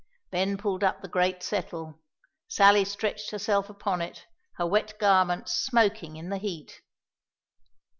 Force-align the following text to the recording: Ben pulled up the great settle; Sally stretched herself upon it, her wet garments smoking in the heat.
Ben 0.31 0.57
pulled 0.57 0.83
up 0.83 1.03
the 1.03 1.07
great 1.07 1.43
settle; 1.43 1.99
Sally 2.47 2.83
stretched 2.85 3.29
herself 3.29 3.69
upon 3.69 4.01
it, 4.01 4.25
her 4.55 4.65
wet 4.65 4.97
garments 4.97 5.53
smoking 5.53 6.15
in 6.15 6.29
the 6.29 6.39
heat. 6.39 6.81